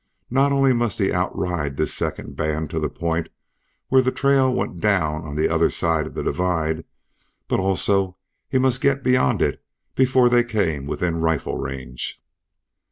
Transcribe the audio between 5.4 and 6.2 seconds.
other side of